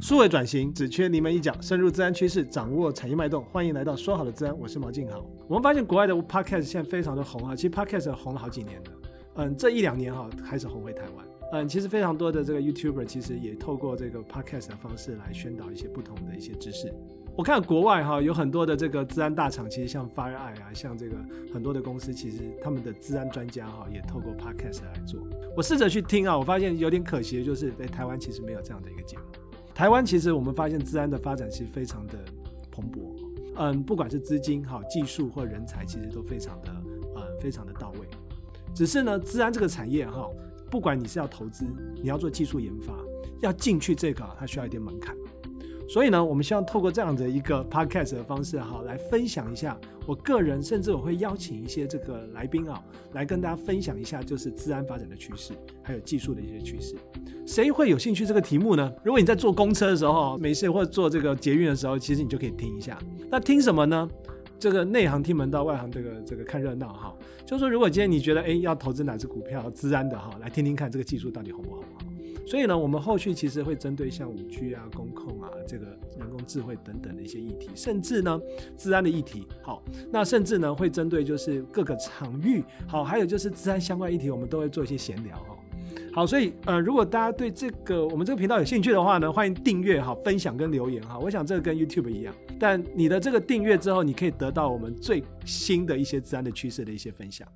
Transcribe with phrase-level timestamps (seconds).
[0.00, 3.44] 数位转型只缺临门一脚，深入资安趋势，掌握产业脉动。
[3.44, 5.22] 欢迎来到说好的资安，我是毛静好。
[5.46, 8.90] 我们发现国外的 Podcast 现在非常的红啊，其实 Podcast 红了好几年了。
[9.34, 11.26] 嗯，这一两年哈开始红回台湾。
[11.52, 16.90] 嗯，其实非常多的这个 YouTuber 其实也透过这个 Podcast 的方式来宣导一些不同的一些知识。
[17.36, 21.16] 我看国外哈有很多的这个资安大厂，其实像 FireEye 啊，像这个
[21.52, 25.20] 很多的公司，其实他们的资安专家哈也透过 Podcast 来做。
[25.54, 29.24] 我试着去听啊，我发现有点可惜的就是在台湾其实没有这样的一个节目。
[29.80, 32.12] 台湾其实我们发现资安的发展其实非常的
[32.70, 33.16] 蓬勃，
[33.56, 36.70] 嗯，不管是资金、哈技术或人才，其实都非常的
[37.16, 38.00] 嗯非常的到位。
[38.74, 40.28] 只是呢，资安这个产业哈，
[40.70, 42.94] 不管你是要投资，你要做技术研发，
[43.40, 45.16] 要进去这个，它需要一点门槛。
[45.92, 49.76] 所以呢，我们希望透过这样的一个 podcast 的方式哈，来分享一下
[50.06, 52.80] 我个人，甚至我会邀请一些这个来宾啊，
[53.12, 56.94] 来跟大家分享一下，就是资安发展的趋势，还有技术的一些趋势。
[57.44, 58.88] 谁会有兴趣这个题目呢？
[59.02, 62.96] 如果你在坐公车的时候没事，或者坐这个捷运的时候，其实你就可以听一下。
[63.28, 64.08] 那听什么呢？
[64.60, 67.12] 这个内行听门道，外行这个这个看热闹哈。
[67.44, 71.84] 就是说，如果今天你觉得哎要投资哪只股票，资安的哈，来听听看这个技术到底红不红。
[72.46, 75.86] 所以呢，我们后续其实会针对像五 G 啊、工控啊、这个
[76.18, 78.40] 人工智慧等等的一些议题，甚至呢，
[78.76, 85.56] 治安的议题，好，那甚至呢会针对就是各个场域，好，还有就是治安相关议题，我们都会做一些闲聊哈。
[86.12, 91.18] 好，所以呃，如果大家对这个我们这个频道有兴趣的话呢，欢迎订阅哈、分享跟留言哈。
[91.18, 97.46] 我想这个跟 YouTube 一样，但你的这个订阅之后，你可以得到我们最新的一些治安的趋势的一些分享。